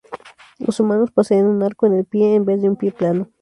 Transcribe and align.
Los 0.57 0.79
humanos 0.79 1.11
poseen 1.11 1.45
un 1.45 1.61
arco 1.61 1.85
en 1.85 1.93
el 1.93 2.05
pie, 2.05 2.33
en 2.33 2.43
vez 2.43 2.59
de 2.59 2.69
un 2.69 2.75
pie 2.75 2.91
plano. 2.91 3.29